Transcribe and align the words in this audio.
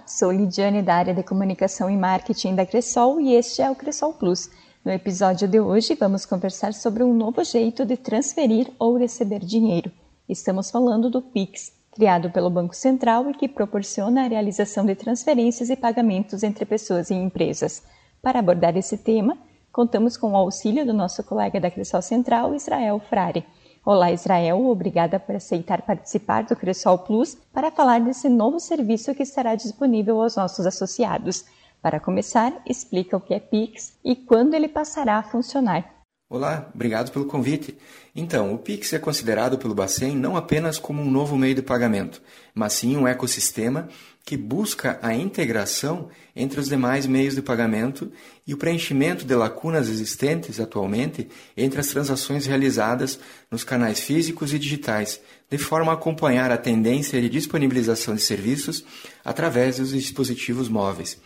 Olá, 0.00 0.08
sou 0.08 0.32
Lidiane 0.32 0.80
da 0.80 0.94
área 0.94 1.12
de 1.12 1.22
comunicação 1.22 1.90
e 1.90 1.96
marketing 1.96 2.54
da 2.54 2.64
Cressol 2.64 3.20
e 3.20 3.34
este 3.34 3.60
é 3.60 3.70
o 3.70 3.74
Cressol 3.74 4.14
Plus. 4.14 4.48
No 4.82 4.90
episódio 4.90 5.46
de 5.46 5.60
hoje 5.60 5.94
vamos 5.94 6.24
conversar 6.24 6.72
sobre 6.72 7.02
um 7.02 7.12
novo 7.12 7.44
jeito 7.44 7.84
de 7.84 7.98
transferir 7.98 8.70
ou 8.78 8.96
receber 8.96 9.40
dinheiro. 9.40 9.92
Estamos 10.26 10.70
falando 10.70 11.10
do 11.10 11.20
Pix, 11.20 11.72
criado 11.92 12.30
pelo 12.30 12.48
Banco 12.48 12.74
Central 12.74 13.30
e 13.30 13.34
que 13.34 13.46
proporciona 13.46 14.24
a 14.24 14.28
realização 14.28 14.86
de 14.86 14.94
transferências 14.94 15.68
e 15.68 15.76
pagamentos 15.76 16.42
entre 16.42 16.64
pessoas 16.64 17.10
e 17.10 17.14
empresas. 17.14 17.82
Para 18.22 18.38
abordar 18.38 18.76
esse 18.78 18.96
tema, 18.96 19.36
contamos 19.70 20.16
com 20.16 20.32
o 20.32 20.36
auxílio 20.36 20.86
do 20.86 20.94
nosso 20.94 21.22
colega 21.24 21.60
da 21.60 21.70
Cressol 21.70 22.00
Central, 22.00 22.54
Israel 22.54 22.98
Frare. 23.00 23.44
Olá, 23.92 24.12
Israel. 24.12 24.68
Obrigada 24.68 25.18
por 25.18 25.34
aceitar 25.34 25.82
participar 25.82 26.44
do 26.44 26.54
Cressol 26.54 26.96
Plus 26.98 27.34
para 27.52 27.72
falar 27.72 28.00
desse 28.00 28.28
novo 28.28 28.60
serviço 28.60 29.12
que 29.16 29.24
estará 29.24 29.56
disponível 29.56 30.22
aos 30.22 30.36
nossos 30.36 30.64
associados. 30.64 31.44
Para 31.82 31.98
começar, 31.98 32.52
explica 32.64 33.16
o 33.16 33.20
que 33.20 33.34
é 33.34 33.40
Pix 33.40 33.98
e 34.04 34.14
quando 34.14 34.54
ele 34.54 34.68
passará 34.68 35.16
a 35.16 35.24
funcionar. 35.24 35.99
Olá, 36.32 36.70
obrigado 36.72 37.10
pelo 37.10 37.24
convite. 37.24 37.76
Então, 38.14 38.54
o 38.54 38.58
Pix 38.58 38.92
é 38.92 39.00
considerado 39.00 39.58
pelo 39.58 39.74
Bacen 39.74 40.14
não 40.14 40.36
apenas 40.36 40.78
como 40.78 41.02
um 41.02 41.10
novo 41.10 41.36
meio 41.36 41.56
de 41.56 41.60
pagamento, 41.60 42.22
mas 42.54 42.74
sim 42.74 42.96
um 42.96 43.08
ecossistema 43.08 43.88
que 44.24 44.36
busca 44.36 44.96
a 45.02 45.12
integração 45.12 46.08
entre 46.36 46.60
os 46.60 46.68
demais 46.68 47.04
meios 47.04 47.34
de 47.34 47.42
pagamento 47.42 48.12
e 48.46 48.54
o 48.54 48.56
preenchimento 48.56 49.24
de 49.24 49.34
lacunas 49.34 49.88
existentes 49.88 50.60
atualmente 50.60 51.28
entre 51.56 51.80
as 51.80 51.88
transações 51.88 52.46
realizadas 52.46 53.18
nos 53.50 53.64
canais 53.64 53.98
físicos 53.98 54.54
e 54.54 54.58
digitais, 54.60 55.20
de 55.50 55.58
forma 55.58 55.90
a 55.90 55.96
acompanhar 55.96 56.52
a 56.52 56.56
tendência 56.56 57.20
de 57.20 57.28
disponibilização 57.28 58.14
de 58.14 58.22
serviços 58.22 58.84
através 59.24 59.78
dos 59.78 59.90
dispositivos 59.90 60.68
móveis. 60.68 61.20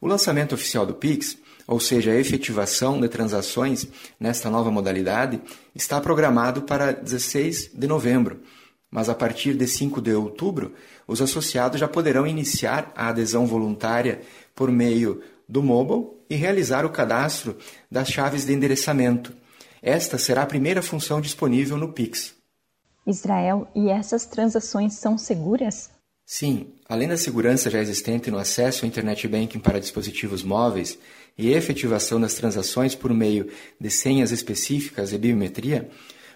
O 0.00 0.08
lançamento 0.08 0.56
oficial 0.56 0.84
do 0.84 0.94
Pix 0.94 1.38
ou 1.70 1.78
seja, 1.78 2.10
a 2.10 2.16
efetivação 2.16 3.00
de 3.00 3.08
transações 3.08 3.86
nesta 4.18 4.50
nova 4.50 4.72
modalidade, 4.72 5.40
está 5.72 6.00
programado 6.00 6.62
para 6.62 6.90
16 6.90 7.70
de 7.72 7.86
novembro, 7.86 8.40
mas 8.90 9.08
a 9.08 9.14
partir 9.14 9.54
de 9.54 9.68
5 9.68 10.00
de 10.00 10.12
outubro, 10.12 10.74
os 11.06 11.22
associados 11.22 11.78
já 11.78 11.86
poderão 11.86 12.26
iniciar 12.26 12.92
a 12.96 13.06
adesão 13.06 13.46
voluntária 13.46 14.20
por 14.52 14.68
meio 14.68 15.22
do 15.48 15.62
mobile 15.62 16.08
e 16.28 16.34
realizar 16.34 16.84
o 16.84 16.90
cadastro 16.90 17.56
das 17.88 18.10
chaves 18.10 18.44
de 18.44 18.52
endereçamento. 18.52 19.32
Esta 19.80 20.18
será 20.18 20.42
a 20.42 20.46
primeira 20.46 20.82
função 20.82 21.20
disponível 21.20 21.76
no 21.76 21.92
Pix. 21.92 22.34
Israel, 23.06 23.68
e 23.76 23.90
essas 23.90 24.26
transações 24.26 24.94
são 24.94 25.16
seguras? 25.16 25.88
Sim, 26.32 26.74
além 26.88 27.08
da 27.08 27.16
segurança 27.16 27.68
já 27.68 27.80
existente 27.80 28.30
no 28.30 28.38
acesso 28.38 28.84
ao 28.84 28.88
Internet 28.88 29.26
Banking 29.26 29.58
para 29.58 29.80
dispositivos 29.80 30.44
móveis 30.44 30.96
e 31.40 31.54
efetivação 31.54 32.20
das 32.20 32.34
transações 32.34 32.94
por 32.94 33.12
meio 33.14 33.48
de 33.80 33.90
senhas 33.90 34.30
específicas 34.30 35.12
e 35.12 35.18
biometria, 35.18 35.88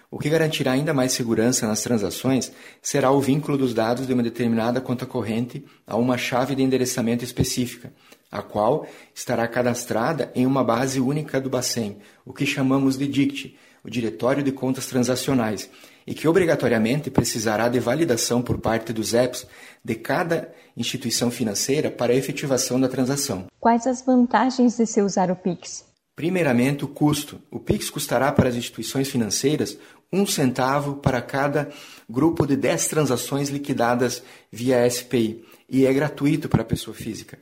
o 0.09 0.17
que 0.17 0.29
garantirá 0.29 0.71
ainda 0.71 0.93
mais 0.93 1.11
segurança 1.11 1.67
nas 1.67 1.81
transações 1.81 2.51
será 2.81 3.11
o 3.11 3.19
vínculo 3.19 3.57
dos 3.57 3.73
dados 3.73 4.07
de 4.07 4.13
uma 4.13 4.23
determinada 4.23 4.81
conta 4.81 5.05
corrente 5.05 5.63
a 5.85 5.95
uma 5.95 6.17
chave 6.17 6.55
de 6.55 6.63
endereçamento 6.63 7.23
específica, 7.23 7.93
a 8.31 8.41
qual 8.41 8.87
estará 9.13 9.47
cadastrada 9.47 10.31
em 10.33 10.45
uma 10.45 10.63
base 10.63 10.99
única 10.99 11.39
do 11.39 11.49
Bacen, 11.49 11.97
o 12.25 12.33
que 12.33 12.45
chamamos 12.45 12.97
de 12.97 13.07
DICT, 13.07 13.55
o 13.85 13.89
Diretório 13.89 14.41
de 14.41 14.51
Contas 14.51 14.87
Transacionais, 14.87 15.69
e 16.07 16.13
que 16.13 16.27
obrigatoriamente 16.27 17.11
precisará 17.11 17.69
de 17.69 17.79
validação 17.79 18.41
por 18.41 18.57
parte 18.57 18.91
dos 18.91 19.13
apps 19.13 19.45
de 19.83 19.95
cada 19.95 20.51
instituição 20.75 21.29
financeira 21.29 21.91
para 21.91 22.11
a 22.11 22.15
efetivação 22.15 22.79
da 22.79 22.87
transação. 22.87 23.45
Quais 23.59 23.85
as 23.85 24.03
vantagens 24.03 24.75
de 24.77 24.85
se 24.85 25.01
usar 25.01 25.29
o 25.29 25.35
Pix? 25.35 25.85
Primeiramente, 26.15 26.83
o 26.83 26.87
custo. 26.87 27.41
O 27.51 27.59
Pix 27.59 27.89
custará 27.89 28.31
para 28.31 28.49
as 28.49 28.55
instituições 28.55 29.09
financeiras 29.09 29.77
um 30.11 30.25
centavo 30.25 30.95
para 30.95 31.21
cada 31.21 31.69
grupo 32.09 32.45
de 32.45 32.55
10 32.55 32.87
transações 32.87 33.49
liquidadas 33.49 34.23
via 34.51 34.89
SPI 34.89 35.43
e 35.69 35.85
é 35.85 35.93
gratuito 35.93 36.47
para 36.47 36.61
a 36.61 36.65
pessoa 36.65 36.95
física. 36.95 37.37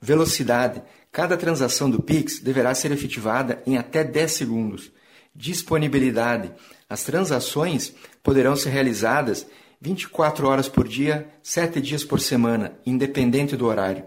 Velocidade. 0.00 0.82
Cada 1.12 1.36
transação 1.36 1.88
do 1.88 2.02
Pix 2.02 2.40
deverá 2.40 2.74
ser 2.74 2.92
efetivada 2.92 3.62
em 3.66 3.78
até 3.78 4.04
10 4.04 4.32
segundos. 4.32 4.92
Disponibilidade. 5.36 6.50
As 6.88 7.04
transações 7.04 7.94
poderão 8.22 8.56
ser 8.56 8.70
realizadas 8.70 9.46
24 9.80 10.48
horas 10.48 10.68
por 10.68 10.88
dia, 10.88 11.28
7 11.42 11.80
dias 11.80 12.02
por 12.02 12.20
semana, 12.20 12.72
independente 12.86 13.54
do 13.54 13.66
horário. 13.66 14.04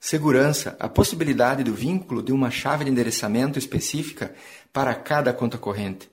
Segurança, 0.00 0.76
a 0.80 0.88
possibilidade 0.88 1.62
do 1.62 1.72
vínculo 1.72 2.20
de 2.20 2.32
uma 2.32 2.50
chave 2.50 2.84
de 2.84 2.90
endereçamento 2.90 3.58
específica 3.58 4.34
para 4.72 4.92
cada 4.94 5.32
conta 5.32 5.56
corrente. 5.56 6.10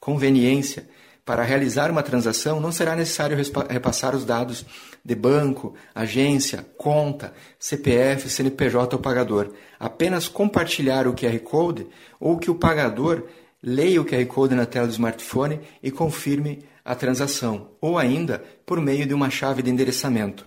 Conveniência, 0.00 0.88
para 1.24 1.44
realizar 1.44 1.90
uma 1.90 2.02
transação 2.02 2.58
não 2.58 2.72
será 2.72 2.96
necessário 2.96 3.36
repassar 3.68 4.16
os 4.16 4.24
dados 4.24 4.64
de 5.04 5.14
banco, 5.14 5.74
agência, 5.94 6.66
conta, 6.76 7.34
CPF, 7.58 8.28
CNPJ 8.28 8.96
ou 8.96 9.02
pagador. 9.02 9.52
Apenas 9.78 10.26
compartilhar 10.26 11.06
o 11.06 11.12
QR 11.12 11.38
Code 11.40 11.86
ou 12.18 12.38
que 12.38 12.50
o 12.50 12.54
pagador 12.54 13.24
leia 13.62 14.00
o 14.00 14.04
QR 14.04 14.24
Code 14.26 14.54
na 14.54 14.66
tela 14.66 14.86
do 14.86 14.92
smartphone 14.92 15.60
e 15.82 15.90
confirme 15.90 16.60
a 16.84 16.94
transação, 16.94 17.72
ou 17.80 17.98
ainda 17.98 18.42
por 18.64 18.80
meio 18.80 19.06
de 19.06 19.14
uma 19.14 19.30
chave 19.30 19.62
de 19.62 19.70
endereçamento. 19.70 20.46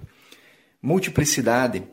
Multiplicidade 0.81 1.83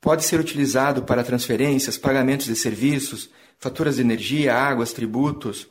pode 0.00 0.24
ser 0.24 0.40
utilizado 0.40 1.04
para 1.04 1.24
transferências, 1.24 1.96
pagamentos 1.96 2.46
de 2.46 2.56
serviços, 2.56 3.30
faturas 3.58 3.96
de 3.96 4.02
energia, 4.02 4.54
águas, 4.54 4.92
tributos, 4.92 5.68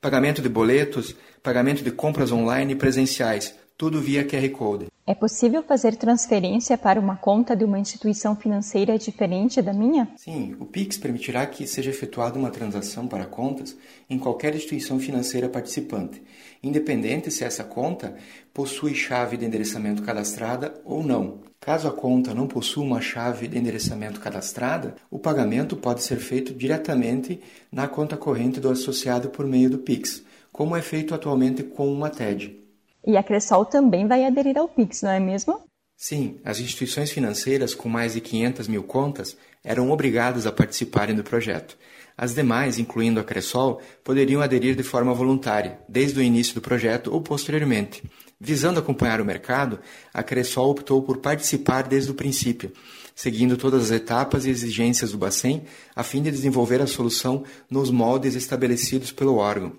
pagamento 0.00 0.42
de 0.42 0.48
boletos, 0.48 1.16
pagamento 1.42 1.82
de 1.82 1.90
compras 1.90 2.30
online 2.30 2.74
e 2.74 2.76
presenciais, 2.76 3.54
tudo 3.76 4.00
via 4.00 4.24
QR 4.24 4.48
Code. 4.50 4.91
É 5.04 5.16
possível 5.16 5.64
fazer 5.64 5.96
transferência 5.96 6.78
para 6.78 7.00
uma 7.00 7.16
conta 7.16 7.56
de 7.56 7.64
uma 7.64 7.76
instituição 7.76 8.36
financeira 8.36 8.96
diferente 8.96 9.60
da 9.60 9.72
minha? 9.72 10.08
Sim, 10.16 10.54
o 10.60 10.64
Pix 10.64 10.96
permitirá 10.96 11.44
que 11.44 11.66
seja 11.66 11.90
efetuada 11.90 12.38
uma 12.38 12.50
transação 12.50 13.08
para 13.08 13.26
contas 13.26 13.76
em 14.08 14.16
qualquer 14.16 14.54
instituição 14.54 15.00
financeira 15.00 15.48
participante, 15.48 16.22
independente 16.62 17.32
se 17.32 17.42
essa 17.42 17.64
conta 17.64 18.14
possui 18.54 18.94
chave 18.94 19.36
de 19.36 19.44
endereçamento 19.44 20.04
cadastrada 20.04 20.80
ou 20.84 21.02
não. 21.02 21.40
Caso 21.58 21.88
a 21.88 21.92
conta 21.92 22.32
não 22.32 22.46
possua 22.46 22.84
uma 22.84 23.00
chave 23.00 23.48
de 23.48 23.58
endereçamento 23.58 24.20
cadastrada, 24.20 24.94
o 25.10 25.18
pagamento 25.18 25.76
pode 25.76 26.04
ser 26.04 26.18
feito 26.18 26.54
diretamente 26.54 27.40
na 27.72 27.88
conta 27.88 28.16
corrente 28.16 28.60
do 28.60 28.70
associado 28.70 29.30
por 29.30 29.48
meio 29.48 29.68
do 29.68 29.78
Pix, 29.78 30.22
como 30.52 30.76
é 30.76 30.82
feito 30.82 31.12
atualmente 31.12 31.64
com 31.64 31.92
uma 31.92 32.08
TED. 32.08 32.61
E 33.04 33.16
a 33.16 33.22
Cressol 33.22 33.64
também 33.64 34.06
vai 34.06 34.24
aderir 34.24 34.56
ao 34.56 34.68
Pix, 34.68 35.02
não 35.02 35.10
é 35.10 35.20
mesmo? 35.20 35.60
Sim, 35.96 36.40
as 36.44 36.58
instituições 36.58 37.10
financeiras 37.10 37.74
com 37.74 37.88
mais 37.88 38.14
de 38.14 38.20
500 38.20 38.66
mil 38.66 38.82
contas 38.82 39.36
eram 39.62 39.90
obrigadas 39.90 40.46
a 40.46 40.52
participarem 40.52 41.14
do 41.14 41.22
projeto. 41.22 41.78
As 42.16 42.34
demais, 42.34 42.78
incluindo 42.78 43.20
a 43.20 43.24
Cressol, 43.24 43.80
poderiam 44.04 44.42
aderir 44.42 44.74
de 44.74 44.82
forma 44.82 45.14
voluntária, 45.14 45.78
desde 45.88 46.18
o 46.18 46.22
início 46.22 46.54
do 46.54 46.60
projeto 46.60 47.12
ou 47.12 47.22
posteriormente. 47.22 48.02
Visando 48.38 48.80
acompanhar 48.80 49.20
o 49.20 49.24
mercado, 49.24 49.78
a 50.12 50.22
Cressol 50.22 50.70
optou 50.70 51.02
por 51.02 51.18
participar 51.18 51.82
desde 51.82 52.10
o 52.10 52.14
princípio, 52.14 52.72
seguindo 53.14 53.56
todas 53.56 53.84
as 53.84 53.90
etapas 53.92 54.44
e 54.44 54.50
exigências 54.50 55.12
do 55.12 55.18
Bacen, 55.18 55.62
a 55.94 56.02
fim 56.02 56.22
de 56.22 56.30
desenvolver 56.30 56.82
a 56.82 56.86
solução 56.86 57.44
nos 57.70 57.90
moldes 57.90 58.34
estabelecidos 58.34 59.12
pelo 59.12 59.36
órgão. 59.36 59.72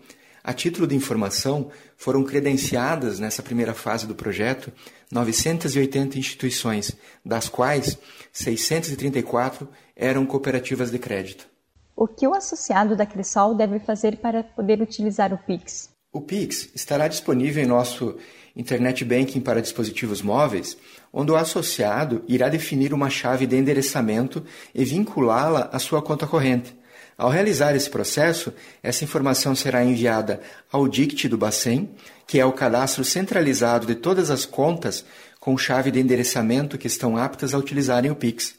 A 0.44 0.52
título 0.52 0.86
de 0.86 0.94
informação, 0.94 1.72
foram 1.96 2.22
credenciadas 2.22 3.18
nessa 3.18 3.42
primeira 3.42 3.74
fase 3.74 4.06
do 4.06 4.14
projeto 4.14 4.74
980 5.10 6.20
instituições, 6.20 6.92
das 7.24 7.48
quais 7.48 7.98
634 8.34 9.70
eram 9.96 10.26
cooperativas 10.26 10.92
de 10.92 11.00
crédito. 11.00 11.48
O 11.96 12.08
que 12.08 12.28
o 12.28 12.34
associado 12.34 12.94
da 12.94 13.06
Crisol 13.06 13.56
deve 13.56 13.80
fazer 13.80 14.18
para 14.18 14.44
poder 14.44 14.82
utilizar 14.82 15.34
o 15.34 15.38
Pix? 15.38 15.90
O 16.12 16.20
Pix 16.20 16.70
estará 16.76 17.08
disponível 17.08 17.64
em 17.64 17.68
nosso 17.68 18.18
Internet 18.54 19.06
Banking 19.06 19.40
para 19.40 19.62
dispositivos 19.62 20.22
móveis, 20.22 20.78
onde 21.12 21.32
o 21.32 21.38
associado 21.38 22.22
irá 22.28 22.50
definir 22.50 22.94
uma 22.94 23.10
chave 23.10 23.48
de 23.48 23.56
endereçamento 23.56 24.44
e 24.76 24.84
vinculá-la 24.84 25.70
à 25.72 25.80
sua 25.80 26.02
conta 26.02 26.28
corrente. 26.28 26.76
Ao 27.18 27.30
realizar 27.30 27.76
esse 27.76 27.90
processo, 27.90 28.54
essa 28.82 29.04
informação 29.04 29.56
será 29.56 29.84
enviada 29.84 30.42
ao 30.72 30.88
DICT 30.88 31.30
do 31.30 31.38
Bacen, 31.38 31.90
que 32.26 32.40
é 32.40 32.46
o 32.46 32.52
cadastro 32.52 33.04
centralizado 33.04 33.86
de 33.86 33.96
todas 33.96 34.32
as 34.32 34.46
contas 34.46 35.06
com 35.40 35.58
chave 35.58 35.92
de 35.92 36.00
endereçamento 36.00 36.78
que 36.78 36.88
estão 36.88 37.18
aptas 37.18 37.54
a 37.54 37.58
utilizarem 37.58 38.10
o 38.10 38.16
Pix. 38.16 38.56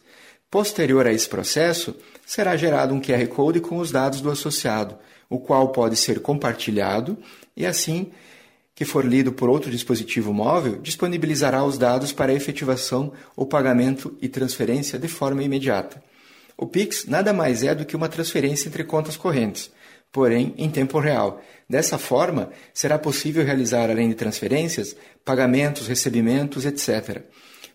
Posterior 0.50 1.06
a 1.06 1.12
esse 1.12 1.28
processo, 1.28 1.96
será 2.24 2.56
gerado 2.56 2.94
um 2.94 3.00
QR 3.00 3.26
Code 3.26 3.60
com 3.60 3.78
os 3.78 3.90
dados 3.90 4.20
do 4.20 4.30
associado, 4.30 4.96
o 5.28 5.38
qual 5.38 5.70
pode 5.70 5.96
ser 5.96 6.20
compartilhado 6.20 7.18
e 7.56 7.66
assim 7.66 8.12
que 8.74 8.84
for 8.84 9.04
lido 9.04 9.32
por 9.32 9.48
outro 9.48 9.70
dispositivo 9.70 10.32
móvel 10.32 10.80
disponibilizará 10.80 11.64
os 11.64 11.78
dados 11.78 12.12
para 12.12 12.32
efetivação 12.32 13.12
ou 13.36 13.46
pagamento 13.46 14.16
e 14.20 14.28
transferência 14.28 14.98
de 14.98 15.08
forma 15.08 15.42
imediata. 15.42 16.02
O 16.56 16.66
Pix 16.66 17.06
nada 17.06 17.32
mais 17.32 17.62
é 17.62 17.74
do 17.74 17.84
que 17.84 17.96
uma 17.96 18.08
transferência 18.08 18.68
entre 18.68 18.84
contas 18.84 19.16
correntes, 19.16 19.70
porém 20.12 20.54
em 20.56 20.70
tempo 20.70 20.98
real. 20.98 21.40
Dessa 21.68 21.98
forma, 21.98 22.50
será 22.72 22.98
possível 22.98 23.44
realizar, 23.44 23.90
além 23.90 24.08
de 24.08 24.14
transferências, 24.14 24.96
pagamentos, 25.24 25.88
recebimentos, 25.88 26.64
etc. 26.64 27.22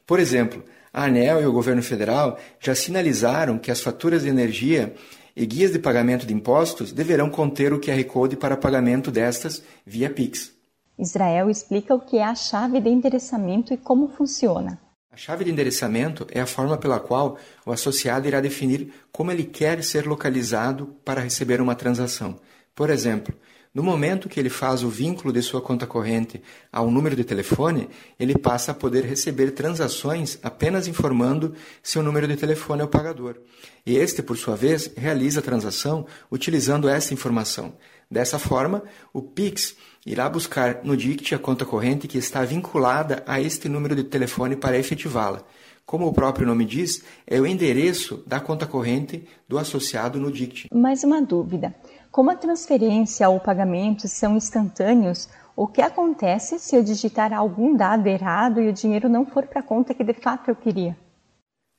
Por 0.07 0.19
exemplo, 0.19 0.63
a 0.93 1.05
ANEL 1.05 1.41
e 1.41 1.45
o 1.45 1.51
governo 1.51 1.83
federal 1.83 2.37
já 2.59 2.73
sinalizaram 2.73 3.59
que 3.59 3.71
as 3.71 3.81
faturas 3.81 4.23
de 4.23 4.29
energia 4.29 4.95
e 5.35 5.45
guias 5.45 5.71
de 5.71 5.79
pagamento 5.79 6.25
de 6.25 6.33
impostos 6.33 6.91
deverão 6.91 7.29
conter 7.29 7.73
o 7.73 7.79
QR 7.79 8.03
Code 8.05 8.35
para 8.35 8.57
pagamento 8.57 9.11
destas 9.11 9.63
via 9.85 10.09
Pix. 10.09 10.51
Israel 10.97 11.49
explica 11.49 11.95
o 11.95 11.99
que 11.99 12.17
é 12.17 12.23
a 12.23 12.35
chave 12.35 12.81
de 12.81 12.89
endereçamento 12.89 13.73
e 13.73 13.77
como 13.77 14.09
funciona. 14.09 14.79
Chave 15.21 15.43
de 15.43 15.51
endereçamento 15.51 16.25
é 16.31 16.39
a 16.39 16.45
forma 16.45 16.77
pela 16.77 16.97
qual 16.97 17.37
o 17.65 17.73
associado 17.73 18.25
irá 18.25 18.39
definir 18.39 18.89
como 19.11 19.29
ele 19.29 19.43
quer 19.43 19.83
ser 19.83 20.07
localizado 20.07 20.95
para 21.03 21.19
receber 21.19 21.59
uma 21.59 21.75
transação. 21.75 22.39
Por 22.73 22.89
exemplo, 22.89 23.35
no 23.73 23.83
momento 23.83 24.29
que 24.29 24.39
ele 24.39 24.49
faz 24.49 24.81
o 24.81 24.87
vínculo 24.87 25.33
de 25.33 25.41
sua 25.41 25.61
conta 25.61 25.85
corrente 25.85 26.41
ao 26.71 26.89
número 26.89 27.17
de 27.17 27.25
telefone, 27.25 27.89
ele 28.17 28.37
passa 28.37 28.71
a 28.71 28.73
poder 28.73 29.03
receber 29.03 29.51
transações 29.51 30.39
apenas 30.41 30.87
informando 30.87 31.53
seu 31.83 32.01
número 32.01 32.25
de 32.25 32.37
telefone 32.37 32.81
ao 32.81 32.87
pagador. 32.87 33.41
E 33.85 33.97
este, 33.97 34.23
por 34.23 34.37
sua 34.37 34.55
vez, 34.55 34.89
realiza 34.95 35.41
a 35.41 35.43
transação 35.43 36.07
utilizando 36.31 36.87
essa 36.87 37.13
informação. 37.13 37.73
Dessa 38.11 38.39
forma, 38.39 38.81
o 39.13 39.21
Pix 39.21 39.75
irá 40.03 40.27
buscar 40.27 40.79
no 40.83 40.97
DICT 40.97 41.35
a 41.35 41.39
conta 41.39 41.63
corrente 41.63 42.07
que 42.07 42.17
está 42.17 42.43
vinculada 42.43 43.23
a 43.27 43.39
este 43.39 43.69
número 43.69 43.95
de 43.95 44.03
telefone 44.03 44.55
para 44.55 44.79
efetivá-la. 44.79 45.43
Como 45.85 46.07
o 46.07 46.13
próprio 46.13 46.47
nome 46.47 46.65
diz, 46.65 47.03
é 47.27 47.39
o 47.39 47.45
endereço 47.45 48.23
da 48.25 48.39
conta 48.39 48.65
corrente 48.65 49.27
do 49.47 49.59
associado 49.59 50.19
no 50.19 50.31
DICT. 50.31 50.69
Mais 50.73 51.03
uma 51.03 51.21
dúvida. 51.21 51.75
Como 52.11 52.31
a 52.31 52.35
transferência 52.35 53.29
ou 53.29 53.39
pagamento 53.39 54.07
são 54.07 54.35
instantâneos, 54.35 55.29
o 55.55 55.67
que 55.67 55.81
acontece 55.81 56.57
se 56.57 56.75
eu 56.75 56.83
digitar 56.83 57.31
algum 57.31 57.75
dado 57.75 58.07
errado 58.07 58.59
e 58.59 58.69
o 58.69 58.73
dinheiro 58.73 59.07
não 59.07 59.25
for 59.25 59.45
para 59.45 59.59
a 59.59 59.63
conta 59.63 59.93
que 59.93 60.03
de 60.03 60.13
fato 60.13 60.49
eu 60.49 60.55
queria? 60.55 60.97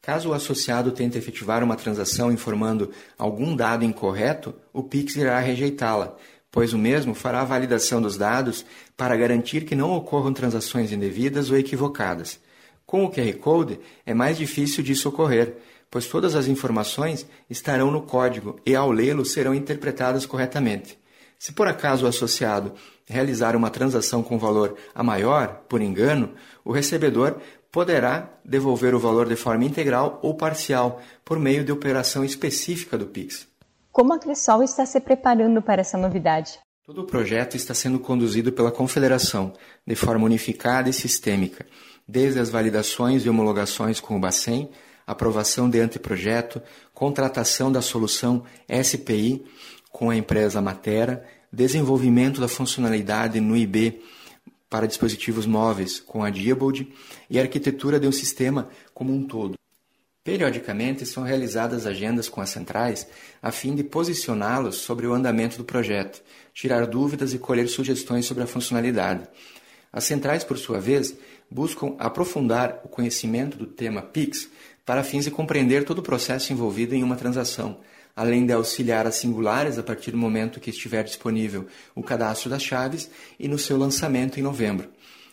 Caso 0.02 0.30
o 0.30 0.32
associado 0.32 0.92
tente 0.92 1.18
efetivar 1.18 1.62
uma 1.62 1.76
transação 1.76 2.32
informando 2.32 2.90
algum 3.18 3.54
dado 3.54 3.84
incorreto, 3.84 4.54
o 4.72 4.82
Pix 4.82 5.14
irá 5.16 5.38
rejeitá-la, 5.38 6.16
pois 6.50 6.72
o 6.72 6.78
mesmo 6.78 7.14
fará 7.14 7.42
a 7.42 7.44
validação 7.44 8.00
dos 8.00 8.16
dados 8.16 8.64
para 8.96 9.16
garantir 9.16 9.66
que 9.66 9.74
não 9.74 9.92
ocorram 9.92 10.32
transações 10.32 10.90
indevidas 10.90 11.50
ou 11.50 11.58
equivocadas. 11.58 12.40
Com 12.86 13.04
o 13.04 13.10
QR 13.10 13.32
Code, 13.34 13.78
é 14.06 14.14
mais 14.14 14.38
difícil 14.38 14.82
disso 14.82 15.08
ocorrer, 15.08 15.56
pois 15.90 16.06
todas 16.06 16.34
as 16.34 16.46
informações 16.46 17.26
estarão 17.48 17.90
no 17.90 18.02
código 18.02 18.58
e, 18.64 18.74
ao 18.74 18.90
lê-lo, 18.90 19.24
serão 19.24 19.54
interpretadas 19.54 20.24
corretamente. 20.24 20.98
Se 21.38 21.52
por 21.52 21.68
acaso 21.68 22.04
o 22.04 22.08
associado 22.08 22.72
realizar 23.06 23.56
uma 23.56 23.70
transação 23.70 24.22
com 24.22 24.38
valor 24.38 24.76
a 24.94 25.02
maior, 25.02 25.62
por 25.68 25.80
engano, 25.80 26.34
o 26.64 26.70
recebedor 26.70 27.36
poderá 27.70 28.30
devolver 28.44 28.94
o 28.94 28.98
valor 28.98 29.28
de 29.28 29.36
forma 29.36 29.64
integral 29.64 30.18
ou 30.22 30.34
parcial 30.34 31.00
por 31.24 31.38
meio 31.38 31.64
de 31.64 31.72
operação 31.72 32.24
específica 32.24 32.98
do 32.98 33.06
Pix. 33.06 33.46
Como 33.92 34.12
a 34.12 34.18
Cressol 34.18 34.62
está 34.62 34.86
se 34.86 35.00
preparando 35.00 35.62
para 35.62 35.80
essa 35.80 35.98
novidade? 35.98 36.58
Todo 36.84 37.02
o 37.02 37.06
projeto 37.06 37.56
está 37.56 37.74
sendo 37.74 37.98
conduzido 37.98 38.52
pela 38.52 38.72
Confederação, 38.72 39.52
de 39.86 39.94
forma 39.94 40.24
unificada 40.24 40.88
e 40.88 40.92
sistêmica, 40.92 41.66
desde 42.06 42.40
as 42.40 42.50
validações 42.50 43.24
e 43.24 43.28
homologações 43.28 44.00
com 44.00 44.16
o 44.16 44.20
Bacen 44.20 44.70
aprovação 45.10 45.68
de 45.68 45.80
anteprojeto, 45.80 46.62
contratação 46.94 47.72
da 47.72 47.82
solução 47.82 48.44
SPI 48.82 49.44
com 49.90 50.08
a 50.08 50.16
empresa 50.16 50.62
Matera, 50.62 51.26
desenvolvimento 51.52 52.40
da 52.40 52.46
funcionalidade 52.46 53.40
no 53.40 53.56
IB 53.56 54.00
para 54.70 54.86
dispositivos 54.86 55.46
móveis 55.46 55.98
com 55.98 56.22
a 56.22 56.30
Diebold 56.30 56.90
e 57.28 57.40
arquitetura 57.40 57.98
de 57.98 58.06
um 58.06 58.12
sistema 58.12 58.70
como 58.94 59.12
um 59.12 59.26
todo. 59.26 59.58
Periodicamente 60.22 61.04
são 61.04 61.24
realizadas 61.24 61.86
agendas 61.86 62.28
com 62.28 62.40
as 62.40 62.50
centrais 62.50 63.06
a 63.42 63.50
fim 63.50 63.74
de 63.74 63.82
posicioná-los 63.82 64.76
sobre 64.76 65.06
o 65.06 65.12
andamento 65.12 65.58
do 65.58 65.64
projeto, 65.64 66.22
tirar 66.54 66.86
dúvidas 66.86 67.34
e 67.34 67.38
colher 67.38 67.68
sugestões 67.68 68.26
sobre 68.26 68.44
a 68.44 68.46
funcionalidade. 68.46 69.26
As 69.92 70.04
centrais, 70.04 70.44
por 70.44 70.56
sua 70.56 70.78
vez, 70.78 71.16
buscam 71.50 71.96
aprofundar 71.98 72.80
o 72.84 72.88
conhecimento 72.88 73.56
do 73.56 73.66
tema 73.66 74.02
PIX 74.02 74.48
para 74.86 75.02
fins 75.02 75.24
de 75.24 75.30
compreender 75.30 75.84
todo 75.84 75.98
o 75.98 76.02
processo 76.02 76.52
envolvido 76.52 76.94
em 76.94 77.02
uma 77.02 77.16
transação, 77.16 77.80
além 78.20 78.44
de 78.44 78.52
auxiliar 78.52 79.06
as 79.06 79.14
singulares 79.14 79.78
a 79.78 79.82
partir 79.82 80.10
do 80.10 80.18
momento 80.18 80.60
que 80.60 80.68
estiver 80.68 81.02
disponível 81.02 81.66
o 81.94 82.02
cadastro 82.02 82.50
das 82.50 82.62
chaves 82.62 83.10
e 83.38 83.48
no 83.48 83.58
seu 83.58 83.78
lançamento 83.78 84.38
em 84.38 84.42
novembro. 84.42 84.90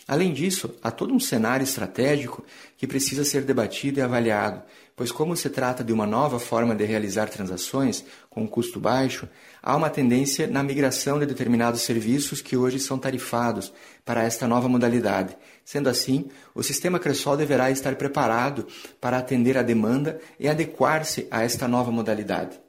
Além 0.08 0.32
disso, 0.32 0.74
há 0.82 0.90
todo 0.90 1.14
um 1.14 1.20
cenário 1.20 1.66
estratégico 1.66 2.46
que 2.78 2.88
precisa 2.88 3.26
ser 3.26 3.42
debatido 3.42 4.00
e 4.00 4.02
avaliado, 4.02 4.62
pois, 4.96 5.12
como 5.12 5.36
se 5.36 5.50
trata 5.50 5.84
de 5.84 5.92
uma 5.92 6.08
nova 6.08 6.40
forma 6.40 6.74
de 6.74 6.86
realizar 6.86 7.28
transações 7.28 8.06
com 8.30 8.48
custo 8.48 8.80
baixo, 8.80 9.28
há 9.62 9.76
uma 9.76 9.90
tendência 9.90 10.48
na 10.48 10.64
migração 10.64 11.20
de 11.20 11.26
determinados 11.26 11.82
serviços 11.82 12.42
que 12.42 12.56
hoje 12.56 12.80
são 12.80 12.98
tarifados 12.98 13.74
para 14.06 14.24
esta 14.24 14.48
nova 14.48 14.70
modalidade, 14.70 15.36
Sendo 15.66 15.90
assim, 15.90 16.30
o 16.56 16.64
sistema 16.64 16.98
Cressol 16.98 17.36
deverá 17.36 17.70
estar 17.70 17.94
preparado 17.98 18.66
para 19.02 19.18
atender 19.18 19.58
à 19.58 19.62
demanda 19.62 20.18
e 20.40 20.48
adequar-se 20.48 21.28
a 21.30 21.44
esta 21.44 21.68
nova 21.68 21.92
modalidade. 21.92 22.67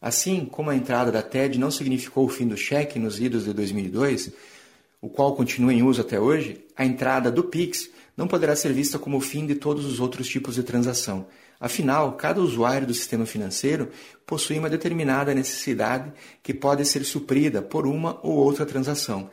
Assim 0.00 0.46
como 0.46 0.70
a 0.70 0.76
entrada 0.76 1.12
da 1.12 1.22
TED 1.22 1.58
não 1.58 1.70
significou 1.70 2.24
o 2.24 2.28
fim 2.28 2.48
do 2.48 2.56
cheque 2.56 2.98
nos 2.98 3.20
idos 3.20 3.44
de 3.44 3.52
2002, 3.52 4.32
o 5.00 5.08
qual 5.08 5.34
continua 5.34 5.74
em 5.74 5.82
uso 5.82 6.00
até 6.00 6.18
hoje, 6.18 6.64
a 6.76 6.84
entrada 6.84 7.30
do 7.30 7.44
Pix 7.44 7.90
não 8.16 8.26
poderá 8.26 8.56
ser 8.56 8.72
vista 8.72 8.98
como 8.98 9.16
o 9.16 9.20
fim 9.20 9.46
de 9.46 9.54
todos 9.54 9.84
os 9.84 10.00
outros 10.00 10.28
tipos 10.28 10.54
de 10.54 10.62
transação. 10.62 11.26
Afinal, 11.58 12.12
cada 12.12 12.40
usuário 12.40 12.86
do 12.86 12.94
sistema 12.94 13.26
financeiro 13.26 13.90
possui 14.26 14.58
uma 14.58 14.70
determinada 14.70 15.34
necessidade 15.34 16.10
que 16.42 16.54
pode 16.54 16.84
ser 16.86 17.04
suprida 17.04 17.60
por 17.60 17.86
uma 17.86 18.18
ou 18.22 18.36
outra 18.36 18.64
transação 18.64 19.30